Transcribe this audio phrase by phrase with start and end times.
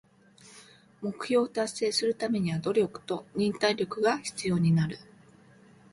[1.03, 4.97] 目標を達成するためには努力と忍耐力が必要になる。